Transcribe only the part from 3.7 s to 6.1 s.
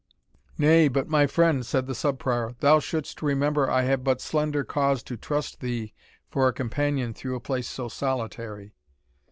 have but slender cause to trust thee